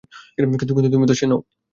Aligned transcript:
কিন্তু 0.59 0.91
তুমি 0.93 1.07
তো 1.07 1.15
সে 1.15 1.25
নও। 1.27 1.39